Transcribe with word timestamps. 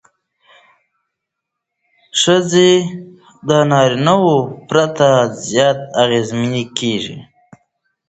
ښځې 2.21 2.71
د 3.47 3.49
نارینه 3.71 4.15
وو 4.23 4.37
پرتله 4.67 5.11
زیات 5.47 5.79
اغېزمنې 6.03 6.63
کېږي. 6.77 7.17